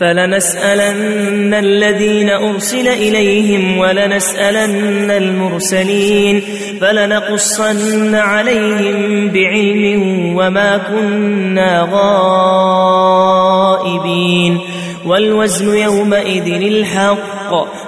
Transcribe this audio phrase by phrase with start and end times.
[0.00, 6.42] فلنسألن الذين أرسل إليهم ولنسألن المرسلين
[6.80, 10.02] فلنقصن عليهم بعلم
[10.36, 11.88] وما كنا
[13.82, 14.58] غائبين
[15.06, 17.37] والوزن يومئذ الحق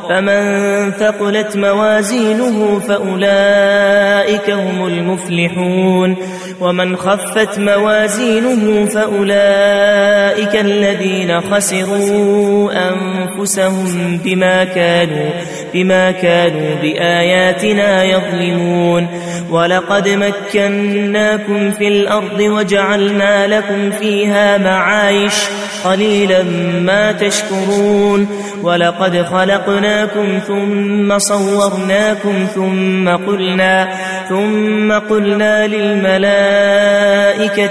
[0.09, 0.43] فمن
[0.91, 6.17] ثقلت موازينه فأولئك هم المفلحون.
[6.61, 15.31] ومن خفت موازينه فأولئك الذين خسروا أنفسهم بما كانوا
[15.75, 19.07] بما كانوا بآياتنا يظلمون.
[19.51, 25.35] ولقد مكناكم في الأرض وجعلنا لكم فيها معايش
[25.85, 26.43] قليلا
[26.81, 28.29] ما تشكرون.
[28.63, 33.89] ولقد خلقناكم ثم صورناكم ثم قلنا
[34.29, 37.01] ثم قلنا للملائكة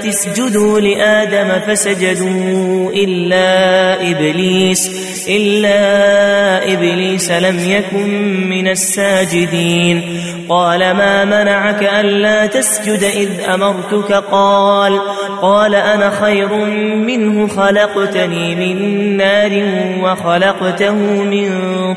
[0.10, 10.02] اسجدوا لآدم فسجدوا إلا إبليس إلا إبليس لم يكن من الساجدين.
[10.50, 15.00] قال ما منعك ألا تسجد إذ أمرتك؟ قال
[15.42, 16.54] قال أنا خير
[16.96, 19.64] منه خلقتني من نار
[20.04, 20.94] وخلقته
[21.24, 21.50] من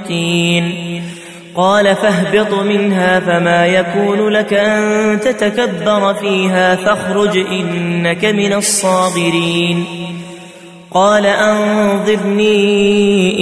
[0.09, 1.03] طين.
[1.57, 9.85] قال فاهبط منها فما يكون لك أن تتكبر فيها فاخرج إنك من الصاغرين.
[10.95, 12.69] قال أنظرني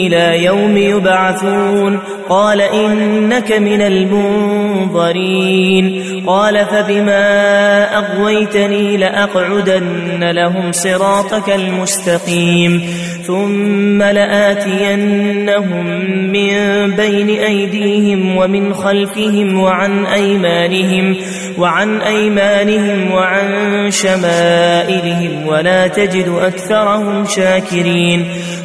[0.06, 1.98] إلى يوم يبعثون.
[2.28, 6.02] قال إنك من المنظرين.
[6.26, 12.82] قال فبما أغويتني لأقعدن لهم صراطك المستقيم.
[13.26, 15.86] ثم لآتينهم
[16.32, 21.16] من بين أيديهم ومن خلفهم وعن أيمانهم
[21.58, 23.46] وعن أيمانهم وعن
[23.90, 28.24] شمائلهم ولا تجد أكثرهم شاكرين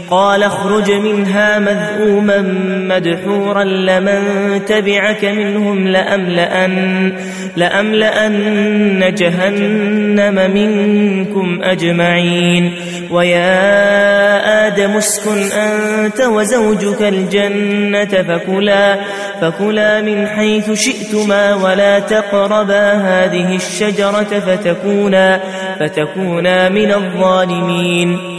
[0.10, 2.42] قال اخرج منها مذءوما
[2.90, 4.22] مدحورا لمن
[4.66, 7.14] تبعك منهم لأملأن,
[7.56, 12.72] لأملأن جهنم منكم أجمعين
[13.12, 18.98] ويا آدم اسكن أنت وزوجك الجنة فكلا,
[19.42, 25.40] فكلا من حيث شئتما ولا تقربا هذه الشجرة فتكونا,
[25.80, 28.35] فتكونا من الظالمين.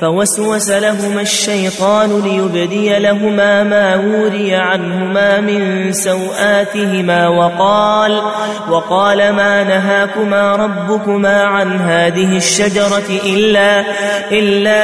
[0.00, 8.22] فوسوس لهما الشيطان ليبدي لهما ما وري عنهما من سوآتهما وقال
[8.70, 13.84] وقال ما نهاكما ربكما عن هذه الشجرة إلا
[14.32, 14.80] إلا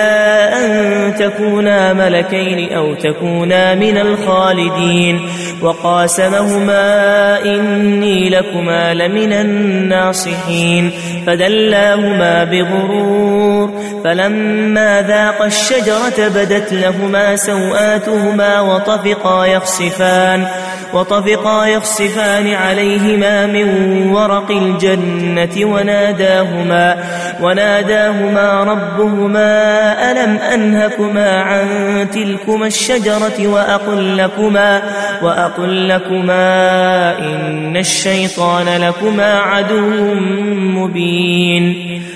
[0.64, 5.28] أن تكونا ملكين أو تكونا من الخالدين.
[5.62, 6.84] وقاسمهما
[7.44, 10.92] إني لكما لمن الناصحين.
[11.26, 13.86] فدلاهما بغرور.
[14.04, 20.46] فلما ذاق الشجرة بدت لهما سوآتهما وطفقا يخصفان
[20.92, 23.68] وطفقا يخصفان عليهما من
[24.10, 26.96] ورق الجنة وناداهما
[27.42, 29.50] وناداهما ربهما
[30.10, 31.66] ألم أنهكما عن
[32.12, 34.82] تلكما الشجرة وأقل لكما
[35.22, 40.14] وأقل لكما إن الشيطان لكما عدو
[40.54, 42.15] مبين.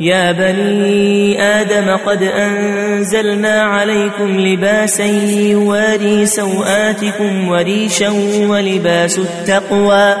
[0.00, 8.08] يا بني آدم قد أنزلنا عليكم لباسا يواري سوآتكم وريشا
[8.48, 10.16] ولباس التقوى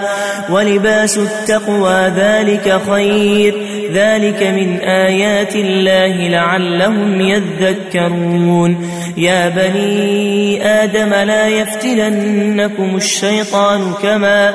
[0.50, 3.54] ولباس التقوى ذلك خير
[3.92, 8.90] ذلك من آيات الله لعلهم يذكرون.
[9.16, 14.54] يا بني آدم لا يفتننكم الشيطان كما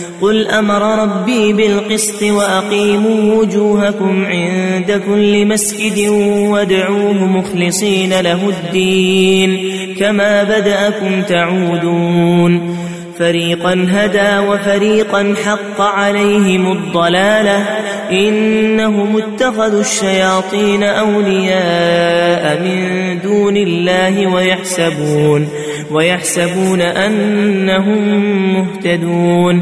[0.21, 6.09] قل أمر ربي بالقسط وأقيموا وجوهكم عند كل مسجد
[6.49, 9.59] وادعوه مخلصين له الدين
[9.99, 12.77] كما بدأكم تعودون
[13.19, 17.65] فريقا هدى وفريقا حق عليهم الضلالة
[18.11, 25.47] إنهم اتخذوا الشياطين أولياء من دون الله ويحسبون
[25.91, 28.23] ويحسبون أنهم
[28.53, 29.61] مهتدون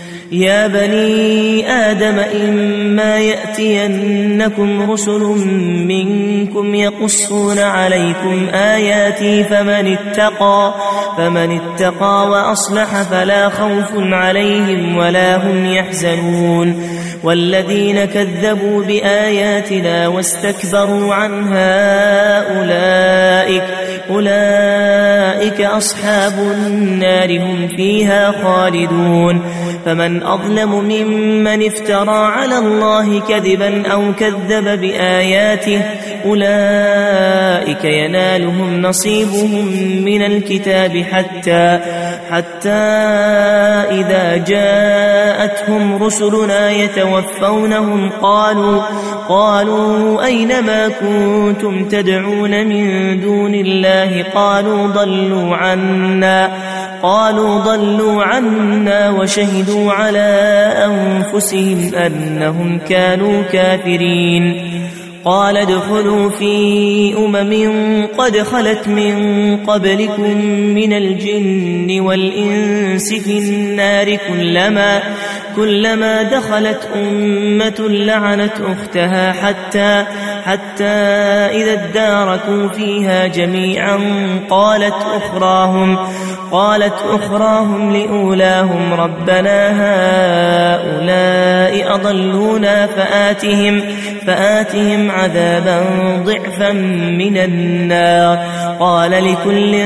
[0.31, 5.21] يا بني آدم إما يأتينكم رسل
[5.87, 10.73] منكم يقصون عليكم آياتي فمن اتقى
[11.17, 16.83] فمن اتقى وأصلح فلا خوف عليهم ولا هم يحزنون.
[17.23, 21.77] والذين كذبوا بآياتنا واستكبروا عنها
[22.57, 23.63] أولئك
[24.09, 29.41] أولئك أصحاب النار هم فيها خالدون.
[29.85, 35.81] فمن أظلم ممن افترى على الله كذبا أو كذب بآياته.
[36.25, 39.65] أولئك ينالهم نصيبهم
[40.05, 41.79] من الكتاب حتى
[42.31, 42.69] حتى
[43.99, 48.81] إذا جاءتهم رسلنا يتوفونهم قالوا
[49.29, 56.70] قالوا أين ما كنتم تدعون من دون الله؟ قالوا ضلوا عنا.
[57.03, 60.29] قالوا ضلوا عنا وشهدوا على
[60.85, 64.71] أنفسهم أنهم كانوا كافرين.
[65.25, 69.15] قال ادخلوا في أمم قد خلت من
[69.57, 75.01] قبلكم من الجن والإنس في النار كلما
[75.55, 80.05] كلما دخلت أمة لعنت أختها حتى
[80.43, 80.83] حتى
[81.53, 83.99] إذا اداركوا فيها جميعا
[84.49, 85.97] قالت أخراهم
[86.51, 93.81] قالت أخراهم لأولاهم ربنا هؤلاء أضلونا فآتهم
[94.27, 95.83] فآتهم عذابا
[96.25, 96.71] ضعفا
[97.17, 98.37] من النار.
[98.79, 99.77] قال لكل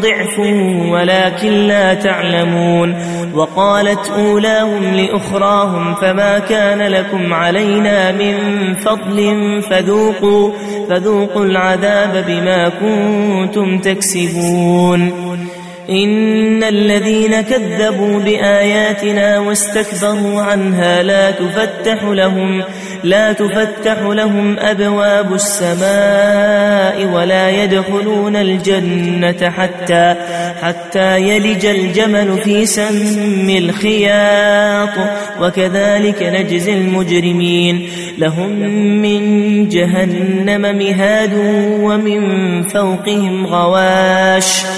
[0.00, 0.38] ضعف
[0.92, 2.94] ولكن لا تعلمون.
[3.34, 8.34] وقالت أولاهم لأخراهم فما كان لكم علينا من
[8.74, 9.36] فضل
[9.70, 10.50] فذوقوا
[10.90, 15.12] فذوقوا العذاب بما كنتم تكسبون.
[15.90, 22.62] إن الذين كذبوا بآياتنا واستكبروا عنها لا تفتح لهم
[23.04, 30.14] لا تفتح لهم أبواب السماء ولا يدخلون الجنة حتى
[30.62, 34.94] حتى يلج الجمل في سم الخياط.
[35.40, 37.88] وكذلك نجزي المجرمين.
[38.18, 38.50] لهم
[39.02, 41.32] من جهنم مهاد
[41.80, 44.77] ومن فوقهم غواش.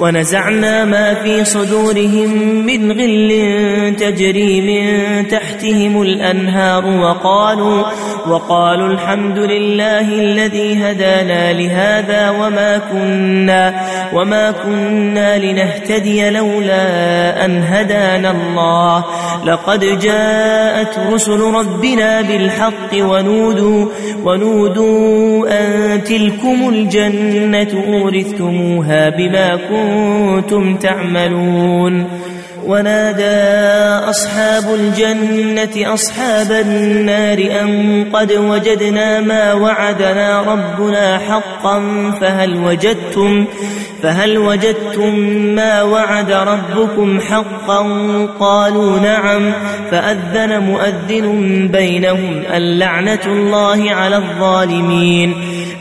[0.00, 2.30] ونزعنا ما في صدورهم
[2.66, 7.84] من غل تجري من تحتهم الأنهار وقالوا
[8.28, 13.74] وقالوا الحمد لله الذي هدانا لهذا وما كنا
[14.12, 19.04] وما كنا لنهتدي لولا أن هدانا الله.
[19.44, 23.86] لقد جاءت رسل ربنا بالحق ونودوا
[24.24, 29.87] ونودوا أن تلكم الجنة أورثتموها بما كنتم
[30.82, 32.06] تعملون
[32.66, 41.80] ونادى أصحاب الجنة أصحاب النار أن قد وجدنا ما وعدنا ربنا حقا
[42.20, 43.44] فهل وجدتم
[44.02, 45.14] فهل وجدتم
[45.54, 47.82] ما وعد ربكم حقا
[48.40, 49.52] قالوا نعم
[49.90, 55.34] فأذن مؤذن بينهم اللعنة الله على الظالمين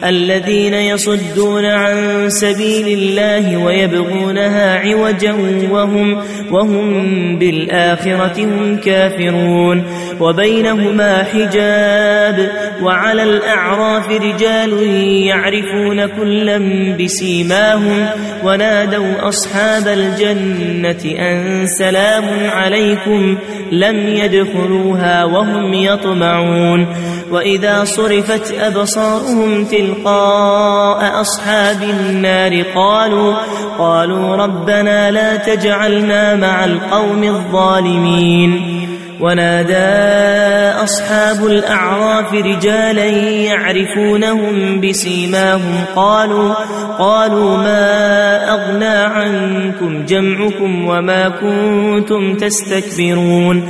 [0.03, 5.35] الذين يصدون عن سبيل الله ويبغونها عوجا
[5.71, 6.17] وهم
[6.51, 9.83] وهم بالآخرة هم كافرون.
[10.19, 12.51] وبينهما حجاب
[12.83, 14.83] وعلى الأعراف رجال
[15.27, 16.57] يعرفون كلا
[16.99, 18.05] بسيماهم
[18.43, 23.37] ونادوا أصحاب الجنة أن سلام عليكم
[23.71, 26.87] لم يدخلوها وهم يطمعون.
[27.31, 33.35] وإذا صرفت أبصارهم تلقاء أصحاب النار قالوا
[33.77, 38.87] قالوا ربنا لا تجعلنا مع القوم الظالمين
[39.19, 46.53] ونادى أصحاب الأعراف رجالا يعرفونهم بسيماهم قالوا
[46.99, 53.69] قالوا ما أغنى عنكم جمعكم وما كنتم تستكبرون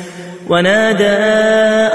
[0.51, 1.05] ونادى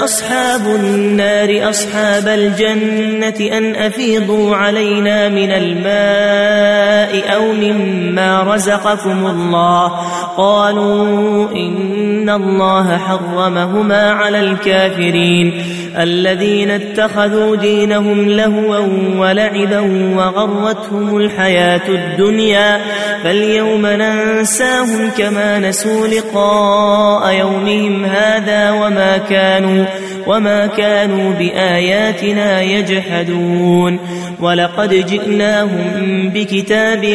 [0.04, 9.92] أصحاب النار أصحاب الجنة أن أفيضوا علينا من الماء أو مما رزقكم الله.
[10.36, 15.62] قالوا إن الله حرمهما على الكافرين.
[15.98, 18.78] الذين اتخذوا دينهم لهوا
[19.18, 19.80] ولعبا
[20.16, 22.80] وغرتهم الحياة الدنيا.
[23.24, 28.45] فاليوم ننساهم كما نسوا لقاء يومهم هذا.
[28.50, 29.84] وما كانوا
[30.26, 33.98] وما كانوا بآياتنا يجحدون.
[34.40, 37.06] ولقد جئناهم بكتاب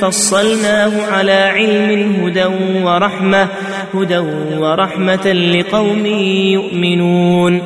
[0.00, 2.44] فصلناه على علم هدى
[2.84, 3.48] ورحمة
[3.94, 4.18] هدى
[4.58, 6.06] ورحمة لقوم
[6.56, 7.60] يؤمنون.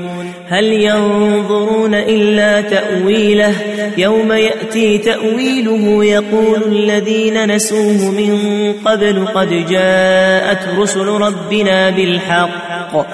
[0.48, 3.54] هل ينظرون إلا تأويله؟
[3.96, 13.06] يوم يأتي تأويله يقول الذين نسوه من قبل قد جاءت رسل ربنا بالحق.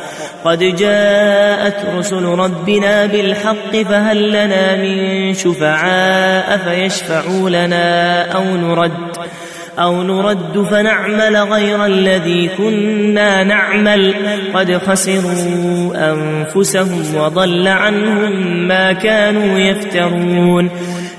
[0.45, 8.93] قد جاءت رسل ربنا بالحق فهل لنا من شفعاء فيشفعوا لنا أو نرد؟
[9.79, 14.14] أو نرد فنعمل غير الذي كنا نعمل.
[14.55, 20.71] قد خسروا أنفسهم وضل عنهم ما كانوا يفترون.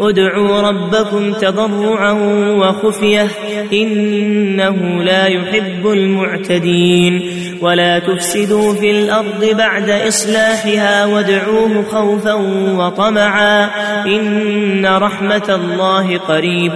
[0.00, 2.12] ادعوا ربكم تضرعا
[2.58, 3.28] وخفية
[3.72, 7.22] إنه لا يحب المعتدين
[7.60, 12.34] ولا تفسدوا في الأرض بعد إصلاحها وادعوه خوفا
[12.78, 13.70] وطمعا
[14.06, 16.74] إن رحمة الله قريب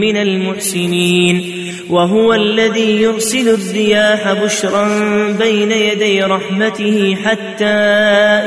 [0.00, 4.88] من المحسنين وهو الذي يرسل الرياح بشرا
[5.38, 7.74] بين يدي رحمته حتى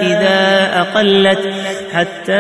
[0.08, 1.40] إذا أقلت
[1.94, 2.34] حتى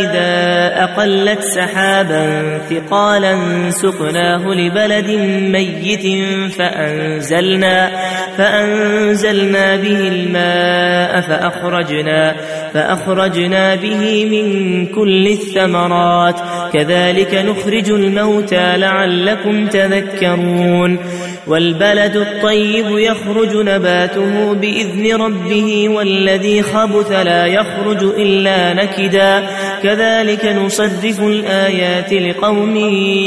[0.00, 3.36] إذا أقلت سحابا ثقالا
[3.70, 5.10] سقناه لبلد
[5.50, 6.06] ميت
[6.52, 7.90] فأنزلنا
[8.38, 12.36] فأنزلنا به الماء فأخرجنا
[12.74, 16.36] فأخرجنا به من كل الثمرات.
[16.72, 20.98] كذلك نخرج الموتى لعلكم تذكرون.
[21.46, 29.42] والبلد الطيب يخرج نباته بإذن ربه والذي خبث لا يخرج إلا نكدا.
[29.82, 32.76] كذلك نصرف الآيات لقوم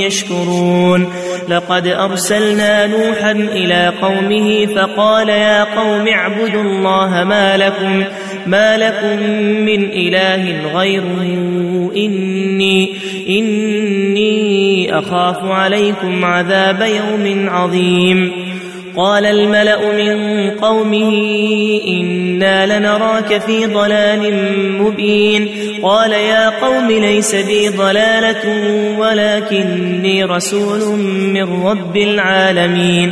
[0.06, 1.14] يشكرون.
[1.50, 8.04] لقد أرسلنا نوحا إلى قومه فقال يا قوم اعبدوا الله ما لكم
[8.50, 9.24] ما لكم
[9.66, 11.22] من إله غيره
[11.96, 12.94] إني
[13.30, 18.32] إني أخاف عليكم عذاب يوم عظيم.
[18.96, 21.12] قال الملأ من قومه
[21.88, 24.34] إنا لنراك في ضلال
[24.82, 25.48] مبين.
[25.84, 28.44] قال يا قوم ليس بي ضلالة
[29.00, 31.00] ولكني رسول
[31.34, 33.12] من رب العالمين.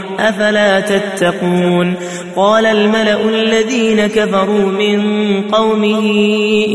[0.19, 1.95] أفلا تتقون
[2.35, 5.01] قال الملأ الذين كفروا من
[5.41, 6.11] قومه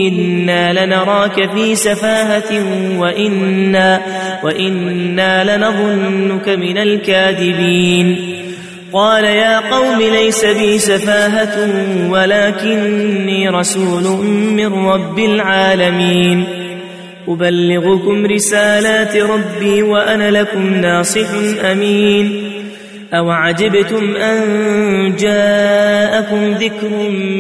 [0.01, 2.65] إنا لنراك في سفاهة
[2.99, 4.01] وإنا,
[4.45, 8.37] وإنا لنظنك من الكاذبين
[8.93, 11.69] قال يا قوم ليس بي سفاهة
[12.11, 16.45] ولكني رسول من رب العالمين
[17.29, 21.29] أبلغكم رسالات ربي وأنا لكم ناصح
[21.65, 22.46] أمين
[23.15, 26.89] أو عجبتم أن جاءكم ذكر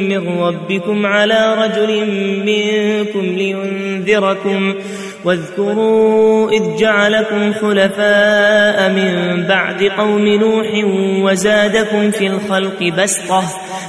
[0.08, 2.06] من ربكم على رجل
[2.46, 4.74] منكم لينذركم
[5.26, 10.66] واذكروا إذ جعلكم خلفاء من بعد قوم نوح
[11.24, 13.42] وزادكم في الخلق بسطة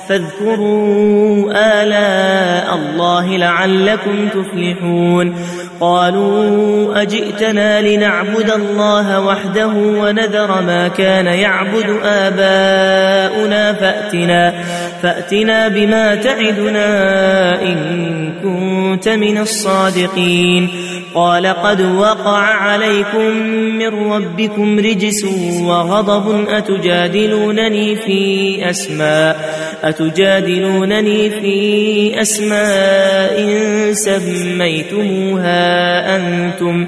[0.09, 5.35] فاذكروا آلاء الله لعلكم تفلحون
[5.79, 14.53] قالوا أجئتنا لنعبد الله وحده ونذر ما كان يعبد آباؤنا فأتنا,
[15.01, 17.77] فأتنا بما تعدنا إن
[18.43, 20.69] كنت من الصادقين
[21.17, 23.25] قال قد وقع عليكم
[23.77, 25.25] من ربكم رجس
[25.61, 29.35] وغضب أتجادلونني في أسماء
[29.83, 33.37] أتجادلونني في أسماء
[33.93, 35.55] سميتموها
[36.15, 36.87] أنتم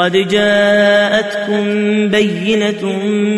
[0.00, 1.64] قد جاءتكم
[2.08, 2.92] بينة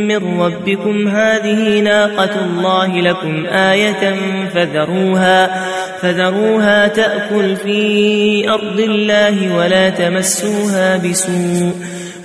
[0.08, 1.08] من ربكم.
[1.08, 4.14] هذه ناقة الله لكم آية
[4.54, 5.64] فذروها
[6.02, 11.72] فذروها تأكل في أرض الله ولا تمسوها بسوء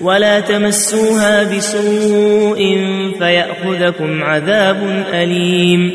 [0.01, 2.77] ولا تمسوها بسوء
[3.19, 5.91] فيأخذكم عذاب أليم.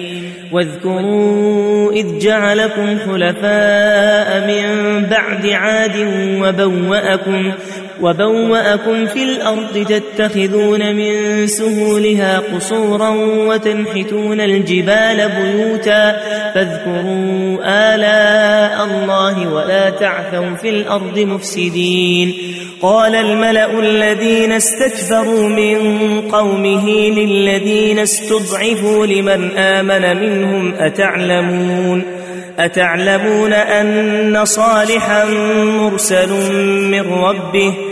[0.52, 4.66] واذكروا إذ جعلكم خلفاء من
[5.10, 5.96] بعد عاد
[6.42, 7.52] وبوأكم
[8.02, 13.08] وبوأكم في الأرض تتخذون من سهولها قصورا
[13.48, 16.20] وتنحتون الجبال بيوتا
[16.54, 17.58] فاذكروا
[17.94, 22.34] آلاء الله ولا تعثوا في الأرض مفسدين.
[22.82, 25.78] قال الملأ الذين استكبروا من
[26.20, 32.02] قومه للذين استضعفوا لمن آمن منهم أتعلمون؟
[32.58, 35.24] أتعلمون أن صالحا
[35.64, 36.30] مرسل
[36.90, 37.91] من ربه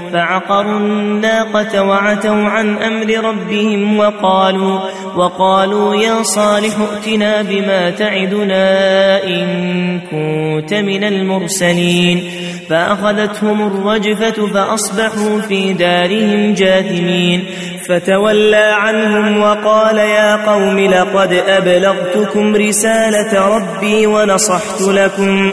[0.13, 4.79] فعقروا الناقة وعتوا عن أمر ربهم وقالوا
[5.15, 12.31] وقالوا يا صالح ائتنا بما تعدنا إن كنت من المرسلين.
[12.69, 17.45] فأخذتهم الرجفة فأصبحوا في دارهم جاثمين.
[17.89, 25.51] فتولى عنهم وقال يا قوم لقد أبلغتكم رسالة ربي ونصحت لكم.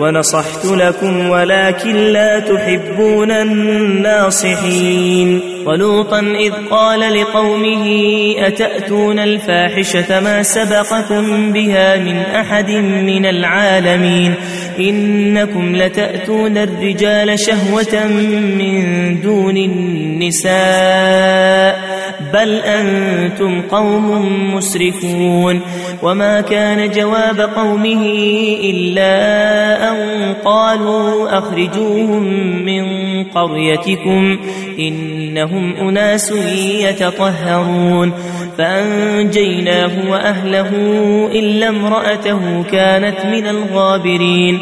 [0.00, 4.80] ونصحت لكم ولكن لا تحبون الناصحين.
[5.66, 7.86] ولوطا إذ قال لقومه
[8.38, 14.34] أتأتون الفاحشة ما سبقكم بها من أحد من العالمين؟
[14.78, 18.06] إنكم لتأتون الرجال شهوة
[18.58, 20.50] من دون النساء
[22.32, 25.60] بل أنتم قوم مسرفون.
[26.02, 28.06] وما كان جواب قومه
[28.64, 29.12] إلا
[29.90, 29.96] أن
[30.44, 32.22] قالوا أخرجوهم
[32.64, 32.84] من
[33.24, 34.38] قريتكم
[34.78, 36.32] إنهم أناس
[36.80, 38.12] يتطهرون.
[38.58, 40.70] فأنجيناه وأهله
[41.32, 44.60] إلا امرأته كانت من الغابرين.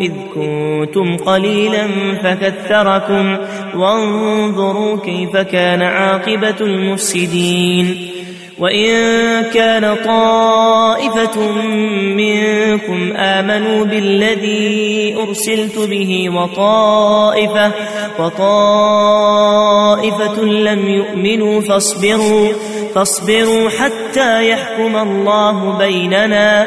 [0.00, 1.88] إذ كنتم قليلا
[2.22, 3.36] فكثركم
[3.74, 8.08] وانظروا كيف كان عاقبة المفسدين
[8.58, 8.92] وإن
[9.54, 11.52] كان طائفة
[12.16, 17.72] منكم آمنوا بالذي أرسلت به وطائفة
[18.18, 19.58] وطائفة
[20.42, 22.48] لم يؤمنوا فاصبروا
[22.94, 26.66] فاصبروا حتى يحكم الله بيننا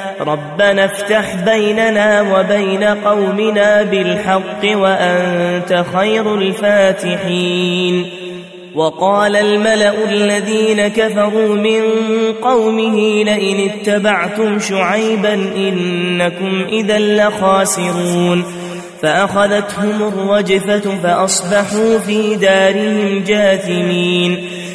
[0.27, 8.05] ربنا افتح بيننا وبين قومنا بالحق وأنت خير الفاتحين.
[8.75, 11.81] وقال الملأ الذين كفروا من
[12.41, 18.43] قومه لئن اتبعتم شعيبا إنكم إذا لخاسرون.
[19.01, 24.60] فأخذتهم الرجفة فأصبحوا في دارهم جاثمين.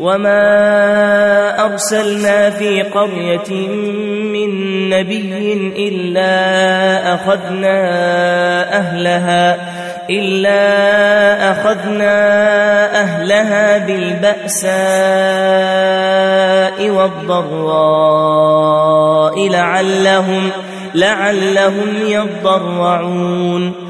[0.00, 3.68] وما أرسلنا في قرية
[4.32, 4.50] من
[4.88, 7.78] نبي إلا أخذنا
[8.76, 9.56] أهلها
[10.10, 10.60] إلا
[11.52, 12.16] أخذنا
[13.00, 14.70] أهلها بالبأساء
[16.90, 18.30] والضراء
[19.48, 20.50] لعلهم
[20.94, 23.89] لعلهم يضرعون.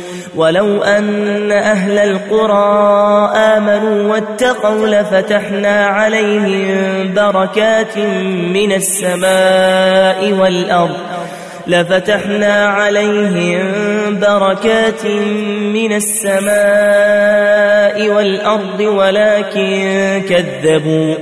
[0.35, 7.97] ولو أن أهل القرى آمنوا واتقوا لفتحنا عليهم بركات
[8.53, 10.97] من السماء والأرض
[11.67, 13.63] لفتحنا عليهم
[14.19, 15.05] بركات
[15.73, 16.49] من السماء
[18.09, 21.15] والأرض ولكن كذبوا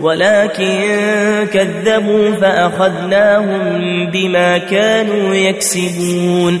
[0.00, 0.76] ولكن
[1.52, 3.60] كذبوا فأخذناهم
[4.10, 6.60] بما كانوا يكسبون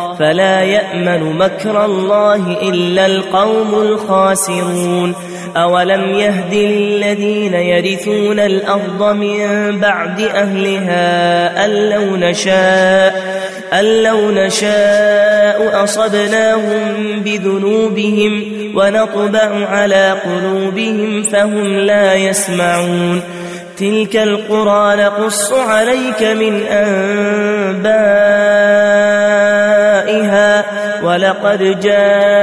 [0.21, 5.15] فلا يأمن مكر الله إلا القوم الخاسرون.
[5.57, 13.41] أولم يهد للذين يرثون الأرض من بعد أهلها أن لو نشاء
[13.73, 18.43] أن لو نشاء أصبناهم بذنوبهم
[18.75, 23.21] ونطبع على قلوبهم فهم لا يسمعون.
[23.77, 26.61] تلك القرى نقص عليك من
[30.01, 30.65] أنبائها
[31.03, 32.35] ولقد جاءتهم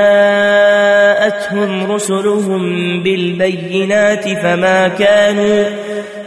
[1.92, 2.62] رسلهم
[3.03, 5.64] بالبينات فما كانوا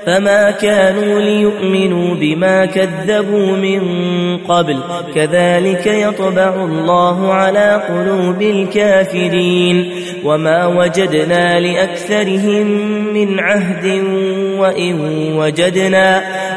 [0.06, 3.82] فما كانوا ليؤمنوا بما كذبوا من
[4.38, 4.80] قبل.
[5.16, 9.92] كذلك يطبع الله على قلوب الكافرين.
[10.26, 12.68] وما وجدنا لأكثرهم
[13.14, 13.86] من عهد
[14.58, 15.00] وإن
[15.38, 16.22] وجدنا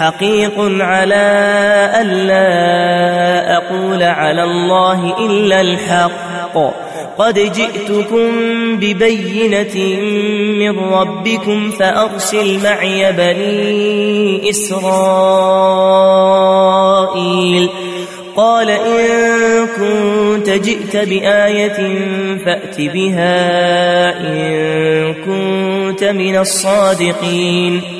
[0.00, 1.26] حقيق على
[2.00, 6.58] ألا أقول على الله إلا الحق.
[7.18, 8.30] قد جئتكم
[8.76, 9.76] ببينة
[10.58, 14.90] من ربكم فأرسل معي بني إسرائيل.
[18.36, 21.98] قال إن كنت جئت بآية
[22.44, 23.40] فأت بها
[24.20, 27.99] إن كنت من الصادقين.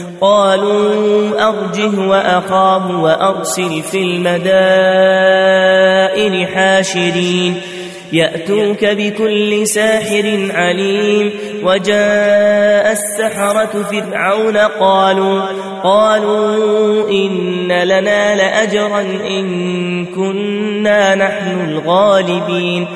[0.21, 4.47] قالوا أرجه وأخاه وأرسل في المدائن
[6.47, 7.61] حاشرين.
[8.13, 11.31] يأتوك بكل ساحر عليم.
[11.63, 15.41] وجاء السحرة فرعون قالوا
[15.83, 22.87] قالوا إن لنا لأجرا إن كنا نحن الغالبين.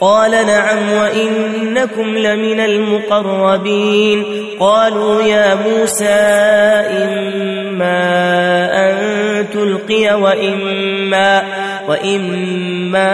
[0.00, 4.24] قال نعم وإنكم لمن المقربين.
[4.60, 6.04] قالوا يا موسى
[7.04, 7.98] إما
[8.90, 8.96] أن
[9.52, 11.42] تلقي وإما
[11.88, 13.12] وإما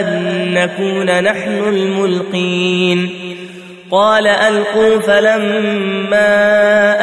[0.00, 3.23] أن نكون نحن الملقين.
[3.94, 6.28] قال ألقوا فلما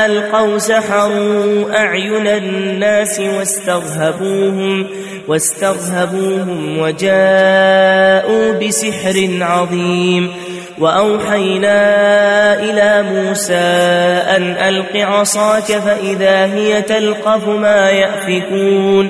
[0.06, 4.88] ألقوا سحروا أعين الناس واسترهبوهم
[5.28, 10.32] واسترهبوهم وجاءوا بسحر عظيم
[10.80, 11.80] وأوحينا
[12.60, 13.54] إلى موسى
[14.36, 19.10] أن ألق عصاك فإذا هي تلقف ما يأفكون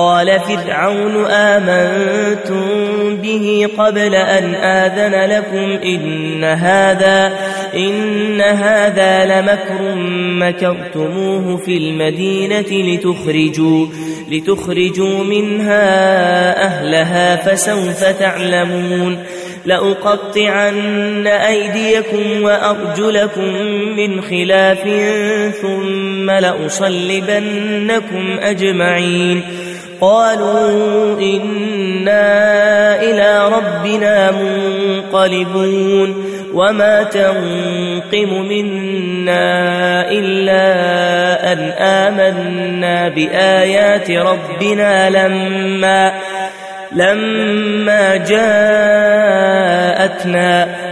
[0.00, 2.66] قال فرعون آمنتم
[3.16, 7.32] به قبل أن آذن لكم إن هذا
[7.74, 13.86] إن هذا لمكر مكرتموه في المدينة لتخرجوا
[14.30, 15.86] لتخرجوا منها
[16.64, 19.18] أهلها فسوف تعلمون
[19.66, 23.54] لأقطعن أيديكم وأرجلكم
[23.96, 24.88] من خلاف
[25.62, 27.98] ثم لأصلبنكم
[28.40, 29.42] أجمعين
[30.00, 46.12] قالوا إنا إلى ربنا منقلبون وما تنقم منا إلا أن آمنا بآيات ربنا لما
[46.92, 48.50] لما جاءتنا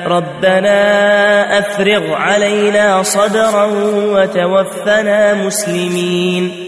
[0.07, 0.79] ربنا
[1.59, 6.68] أفرغ علينا صدرا وتوفنا مسلمين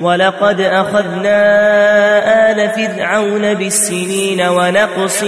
[0.00, 1.40] ولقد أخذنا
[2.50, 5.22] آل فرعون بالسنين ونقص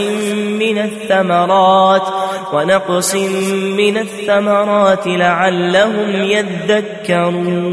[0.61, 2.03] من الثمرات
[2.53, 3.15] ونقص
[3.77, 7.73] من الثمرات لعلهم يذكرون.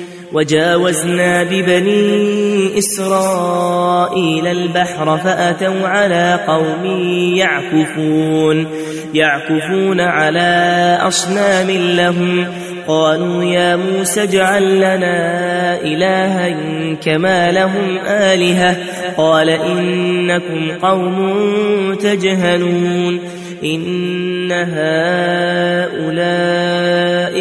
[0.33, 6.85] وجاوزنا ببني إسرائيل البحر فأتوا على قوم
[7.35, 8.67] يعكفون
[9.13, 12.47] يعكفون على أصنام لهم.
[12.87, 16.55] قالوا يا موسى اجعل لنا إلها
[16.93, 18.77] كما لهم آلهة.
[19.17, 23.19] قال إنكم قوم تجهلون.
[23.63, 25.33] إن هؤلاء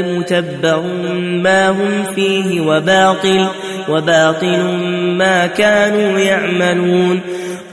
[0.03, 0.83] متبر
[1.43, 3.47] ما هم فيه وباطل
[3.89, 4.62] وباطل
[5.18, 7.21] ما كانوا يعملون.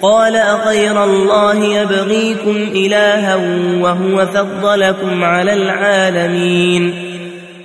[0.02, 3.36] قال أغير الله يبغيكم إلها
[3.82, 7.07] وهو فضلكم على العالمين.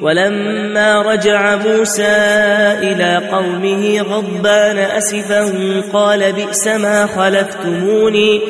[0.00, 2.16] ولما رجع موسى
[2.82, 5.52] إلى قومه غضبان أسفا
[5.92, 8.40] قال بئس ما خلفتموني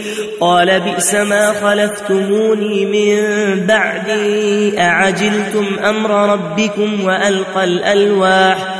[0.41, 3.17] قال بئس ما خلفتموني من
[3.67, 8.80] بعدي أعجلتم أمر ربكم وألقى الألواح؟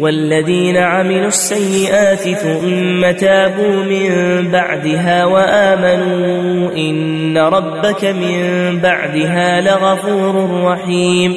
[0.00, 4.10] والذين عملوا السيئات ثم تابوا من
[4.50, 11.36] بعدها وآمنوا إن ربك من بعدها لغفور رحيم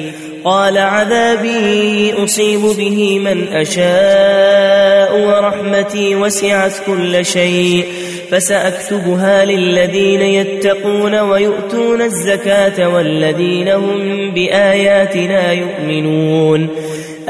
[0.43, 7.85] قال عذابي أصيب به من أشاء ورحمتي وسعت كل شيء
[8.31, 16.69] فسأكتبها للذين يتقون ويؤتون الزكاة والذين هم بآياتنا يؤمنون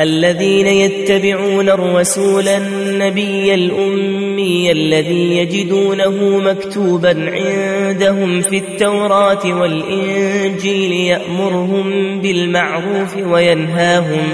[0.03, 14.33] الذين يتبعون الرسول النبي الأمي الذي يجدونه مكتوبا عندهم في التوراة والإنجيل يأمرهم بالمعروف وينهاهم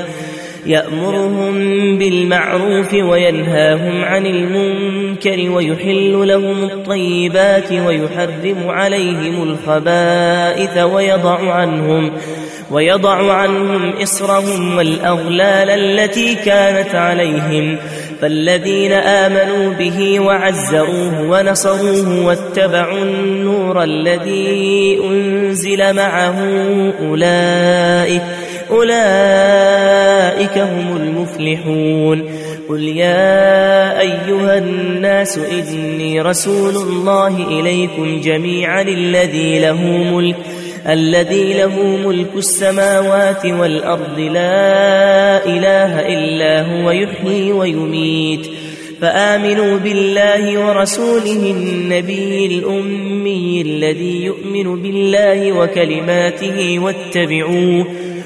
[0.66, 1.54] يأمرهم
[1.98, 12.12] بالمعروف وينهاهم عن المنكر ويحل لهم الطيبات ويحرم عليهم الخبائث ويضع عنهم
[12.72, 17.78] ويضع عنهم إصرهم والأغلال التي كانت عليهم
[18.22, 26.40] فالذين آمنوا به وعزروه ونصروه واتبعوا النور الذي أنزل معه
[27.02, 28.22] أولئك
[28.72, 32.24] أولئك هم المفلحون
[32.70, 40.36] قل يا أيها الناس إني رسول الله إليكم جميعا الذي له ملك
[40.88, 48.48] الذي له ملك السماوات والأرض لا إله إلا هو يحيي ويميت.
[49.02, 57.86] فآمنوا بالله ورسوله النبي الأمي الذي يؤمن بالله وكلماته واتبعوه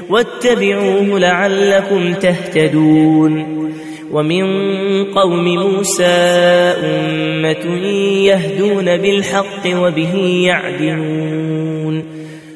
[0.10, 3.62] واتبعوه لعلكم تهتدون.
[4.12, 4.46] ومن
[5.06, 6.04] قوم موسى
[6.84, 7.78] أمة
[8.26, 12.21] يهدون بالحق وبه يعدلون.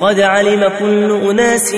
[0.00, 1.74] قد علم كل أناس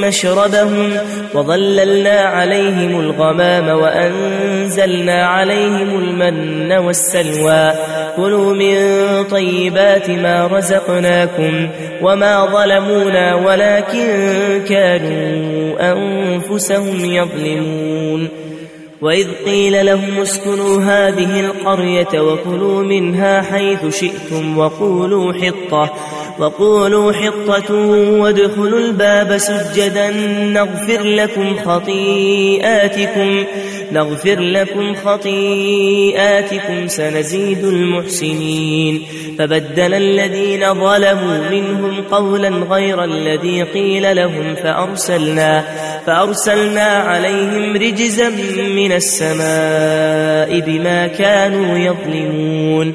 [0.00, 0.90] مشربهم
[1.34, 7.72] وظللنا عليهم الغمام وأنزلنا عليهم المن والسلوى.
[8.16, 8.76] كلوا من
[9.24, 11.68] طيبات ما رزقناكم
[12.02, 14.08] وما ظلمونا ولكن
[14.68, 18.28] كانوا أنفسهم يظلمون.
[19.02, 25.92] وإذ قيل لهم اسكنوا هذه القرية وكلوا منها حيث شئتم وقولوا حطة.
[26.38, 27.74] وقولوا حطة
[28.20, 30.10] وادخلوا الباب سجدا
[30.40, 33.44] نغفر لكم خطيئاتكم
[33.92, 39.02] نغفر لكم خطيئاتكم سنزيد المحسنين.
[39.38, 45.64] فبدل الذين ظلموا منهم قولا غير الذي قيل لهم فأرسلنا
[46.06, 48.28] فأرسلنا عليهم رجزا
[48.76, 52.94] من السماء بما كانوا يظلمون.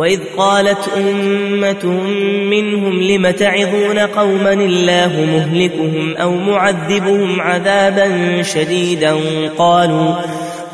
[0.00, 1.86] وإذ قالت أمة
[2.50, 9.16] منهم لم تعظون قوما الله مهلكهم أو معذبهم عذابا شديدا؟
[9.58, 10.14] قالوا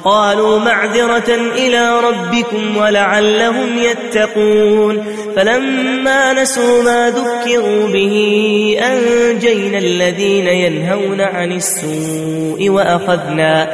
[0.04, 5.04] قالوا معذرة إلى ربكم ولعلهم يتقون.
[5.36, 13.68] فلما نسوا ما ذكروا به أنجينا الذين ينهون عن السوء وأخذنا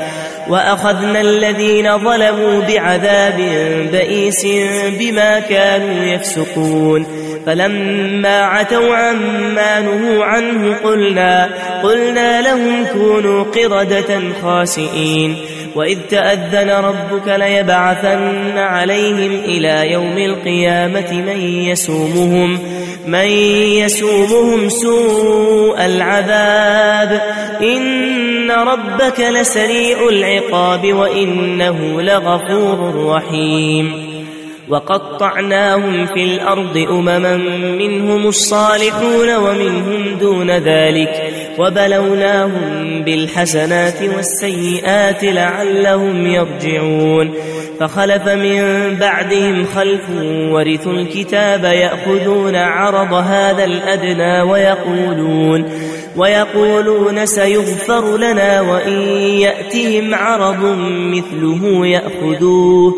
[0.48, 3.36] وأخذنا الذين ظلموا بعذاب
[3.92, 4.46] بئيس
[4.98, 7.06] بما كانوا يفسقون.
[7.46, 11.48] فلما عتوا عما نهوا عنه قلنا
[11.82, 15.36] قلنا لهم كونوا قردة خاسئين.
[15.74, 22.58] وإذ تأذن ربك ليبعثن عليهم إلى يوم القيامة من يسومهم.
[23.06, 23.26] من
[23.84, 27.20] يسومهم سوء العذاب
[27.62, 34.12] إن ربك لسريع العقاب وإنه لغفور رحيم
[34.68, 37.36] وقطعناهم في الأرض أمما
[37.78, 47.34] منهم الصالحون ومنهم دون ذلك وبلوناهم بالحسنات والسيئات لعلهم يرجعون.
[47.80, 48.62] فخلف من
[49.00, 50.02] بعدهم خلف
[50.52, 55.64] ورثوا الكتاب يأخذون عرض هذا الأدنى ويقولون
[56.16, 59.00] ويقولون سيغفر لنا وإن
[59.40, 62.94] يأتهم عرض مثله يأخذوه.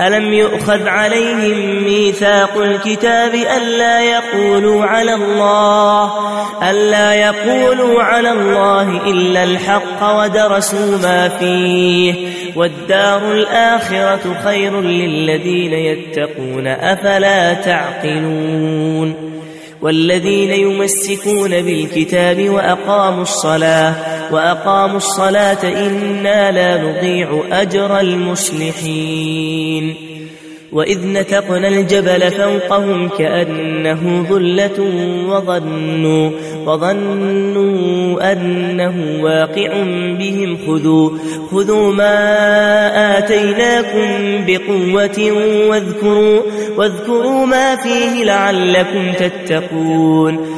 [0.00, 6.12] ألم يؤخذ عليهم ميثاق الكتاب ألا يقولوا على الله
[6.70, 12.14] ألا يقولوا على الله إلا الحق ودرسوا ما فيه
[12.56, 19.14] والدار الآخرة خير للذين يتقون أفلا تعقلون
[19.82, 23.94] والذين يمسكون بالكتاب وأقاموا الصلاة
[24.32, 29.94] وأقاموا الصلاة إنا لا نضيع أجر المصلحين.
[30.72, 34.80] وإذ نتقنا الجبل فوقهم كأنه ظلة
[35.28, 36.30] وظنوا
[36.66, 39.82] وظنوا أنه واقع
[40.18, 40.58] بهم.
[40.66, 41.10] خذوا
[41.50, 45.32] خذوا ما آتيناكم بقوة
[45.68, 46.40] واذكروا
[46.76, 50.57] واذكروا ما فيه لعلكم تتقون.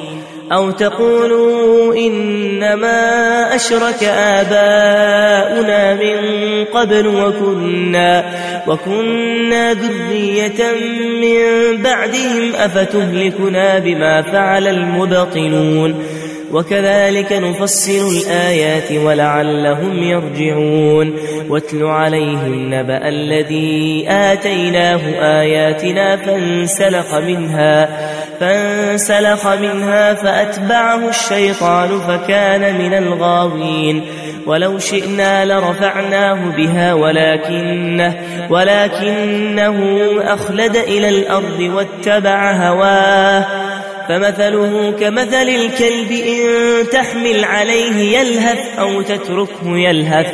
[0.51, 6.17] أو تقولوا إنما أشرك آباؤنا من
[6.65, 8.25] قبل وكنا
[8.67, 10.63] وكنا ذرية
[11.21, 16.03] من بعدهم أفتهلكنا بما فعل المبطلون.
[16.51, 21.13] وكذلك نفصل الآيات ولعلهم يرجعون.
[21.49, 25.01] واتل عليهم نبأ الذي آتيناه
[25.41, 27.89] آياتنا فانسلخ منها.
[28.41, 34.05] فانسلخ منها فأتبعه الشيطان فكان من الغاوين.
[34.45, 38.15] ولو شئنا لرفعناه بها ولكنه
[38.49, 39.77] ولكنه
[40.21, 43.70] أخلد إلى الأرض واتبع هواه.
[44.11, 50.27] فمثله كمثل الكلب إن تحمل عليه يلهث أو تتركه يلهث.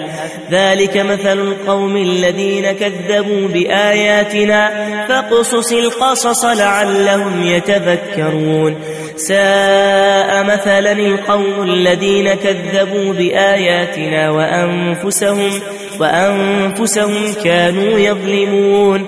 [0.51, 4.69] ذلك مثل القوم الذين كذبوا بآياتنا
[5.07, 8.75] فاقصص القصص لعلهم يتذكرون
[9.15, 15.51] ساء مثلا القوم الذين كذبوا بآياتنا وأنفسهم
[15.99, 19.07] وأنفسهم كانوا يظلمون.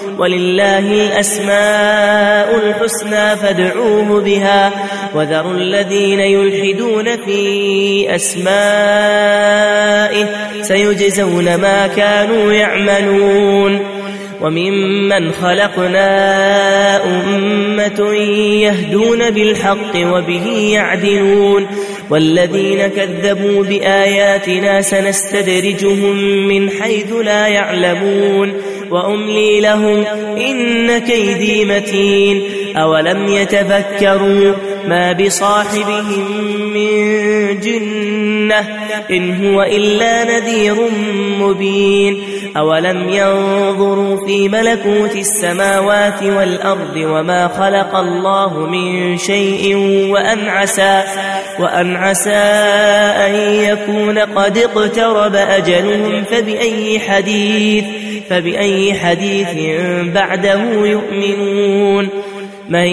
[0.17, 4.71] ولله الأسماء الحسنى فادعوه بها
[5.15, 9.71] وذروا الذين يلحدون في أسمائه
[10.61, 14.01] سيجزون ما كانوا يعملون
[14.41, 18.13] وممن خلقنا أمة
[18.63, 21.67] يهدون بالحق وبه يعدلون
[22.09, 26.15] والذين كذبوا بآياتنا سنستدرجهم
[26.47, 28.53] من حيث لا يعلمون
[28.91, 30.03] وأملي لهم
[30.37, 32.43] إن كيدي متين.
[32.77, 34.53] أولم يتفكروا
[34.87, 38.59] ما بصاحبهم من جنة
[39.11, 40.75] إن هو إلا نذير
[41.39, 42.23] مبين.
[42.57, 49.75] أولم ينظروا في ملكوت السماوات والأرض وما خلق الله من شيء
[50.11, 51.03] وأن عسى,
[51.59, 52.29] وأن عسى
[53.27, 57.85] أن يكون قد اقترب أجلهم فبأي حديث.
[58.31, 59.47] فبأي حديث
[60.13, 62.09] بعده يؤمنون؟
[62.69, 62.87] من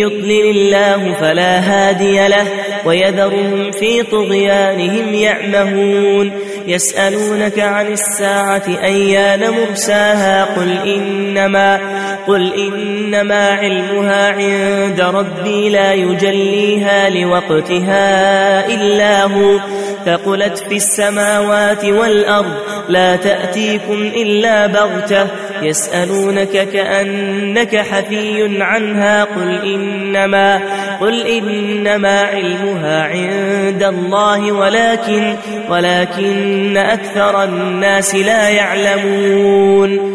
[0.00, 2.46] يضلل الله فلا هادي له
[2.84, 6.32] ويذرهم في طغيانهم يعمهون.
[6.66, 11.80] يسألونك عن الساعة أيان مرساها؟ قل إنما
[12.26, 19.58] قل إنما علمها عند ربي لا يجليها لوقتها إلا هو.
[20.06, 22.52] ثقلت في السماوات والأرض
[22.88, 25.26] لا تأتيكم إلا بغتة
[25.62, 30.60] يسألونك كأنك حفي عنها قل إنما
[31.00, 35.34] قل إنما علمها عند الله ولكن
[35.68, 40.14] ولكن أكثر الناس لا يعلمون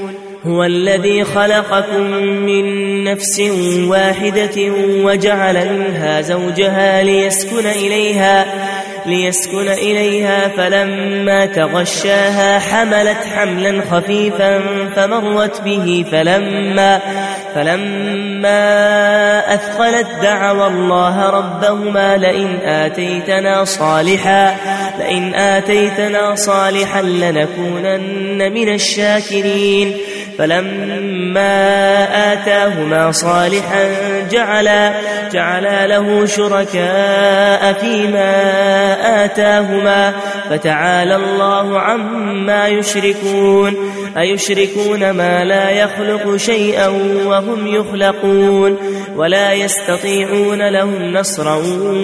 [0.47, 3.39] هو الذي خلقكم من نفس
[3.87, 4.71] واحدة
[5.03, 8.45] وجعل منها زوجها ليسكن إليها
[9.05, 14.61] ليسكن إليها فلما تغشاها حملت حملا خفيفا
[14.95, 16.99] فمرت به فلما
[17.55, 24.55] فلما أثقلت دعوا الله ربهما لئن آتيتنا صالحا
[24.99, 29.97] لئن آتيتنا صالحا لنكونن من الشاكرين.
[30.37, 32.03] فلما
[32.33, 33.89] آتاهما صالحا
[34.31, 34.93] جعلا
[35.31, 38.35] جعلا له شركاء فيما
[39.25, 40.13] آتاهما
[40.49, 43.75] فتعالى الله عما يشركون
[44.17, 46.87] أيشركون ما لا يخلق شيئا
[47.25, 48.77] وهم يخلقون
[49.15, 51.55] ولا يستطيعون لهم نصرا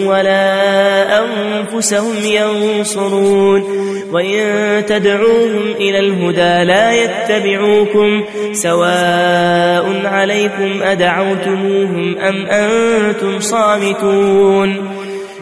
[0.06, 3.64] ولا أنفسهم ينصرون
[4.12, 14.98] وإن تدعوهم إلى الهدى لا يتبعوكم سواء عليكم أدعوتموهم أم أنتم صامتون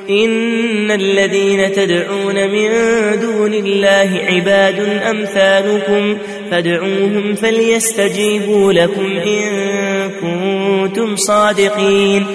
[0.10, 2.70] إن الذين تدعون من
[3.22, 6.18] دون الله عباد أمثالكم
[6.52, 12.26] فادعوهم فليستجيبوا لكم إن كنتم صادقين.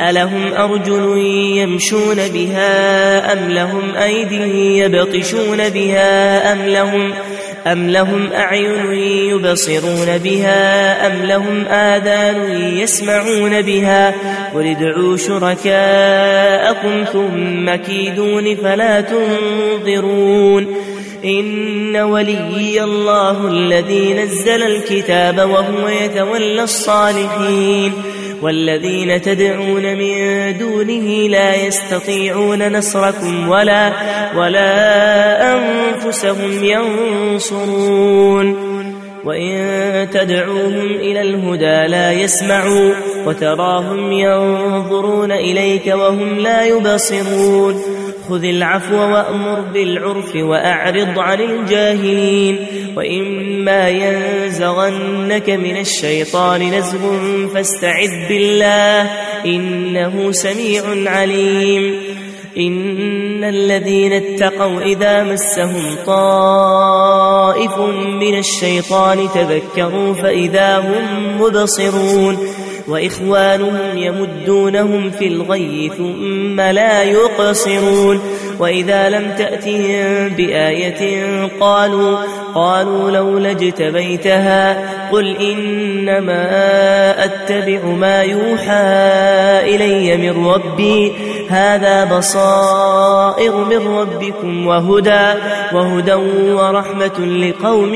[0.00, 1.18] ألهم أرجل
[1.56, 7.12] يمشون بها أم لهم أيدي يبطشون بها أم لهم
[7.66, 8.92] أم لهم أعين
[9.30, 14.14] يبصرون بها أم لهم آذان يسمعون بها.
[14.54, 20.66] قل ادعوا شركاءكم ثم كيدون فلا تنظرون.
[21.24, 27.92] إن وليي الله الذي نزل الكتاب وهو يتولى الصالحين
[28.42, 33.92] والذين تدعون من دونه لا يستطيعون نصركم ولا
[34.36, 38.56] ولا أنفسهم ينصرون
[39.24, 42.94] وإن تدعوهم إلى الهدى لا يسمعوا
[43.26, 47.97] وتراهم ينظرون إليك وهم لا يبصرون
[48.28, 52.66] خذ العفو وأمر بالعرف وأعرض عن الجاهلين
[52.96, 56.98] وإما ينزغنك من الشيطان نزغ
[57.54, 59.10] فاستعذ بالله
[59.46, 62.00] إنه سميع عليم
[62.58, 67.78] إن الذين اتقوا إذا مسهم طائف
[68.20, 72.38] من الشيطان تذكروا فإذا هم مبصرون
[72.88, 78.20] وإخوانهم يمدونهم في الغي ثم لا يقصرون.
[78.58, 81.28] وإذا لم تأتهم بآية
[81.60, 82.16] قالوا
[82.54, 84.78] قالوا لولا اجتبيتها
[85.10, 86.44] قل إنما
[87.24, 88.84] أتبع ما يوحى
[89.74, 91.12] إلي من ربي.
[91.48, 95.34] هذا بصائر من ربكم وهدى
[95.72, 96.14] وهدى
[96.52, 97.94] ورحمة لقوم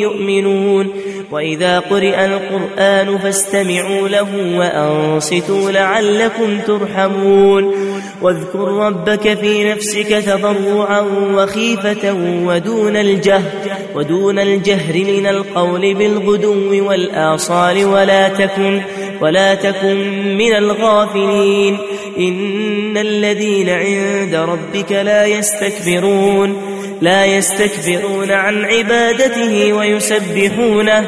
[0.00, 0.90] يؤمنون.
[1.30, 7.74] وإذا قرئ القرآن فاستمعوا له وأنصتوا لعلكم ترحمون.
[8.22, 11.00] واذكر ربك في نفسك تضرعا
[11.34, 12.12] وخيفة
[12.44, 13.52] ودون الجهر
[13.94, 18.80] ودون الجهر من القول بالغدو والآصال ولا تكن
[19.20, 21.78] ولا تكن من الغافلين.
[22.18, 26.73] إن الذين عند ربك لا يستكبرون.
[27.00, 31.06] لا يستكبرون عن عبادته ويسبحونه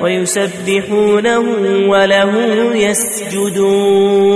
[0.00, 1.38] ويسبحونه
[1.88, 2.32] وله
[2.76, 4.34] يسجدون.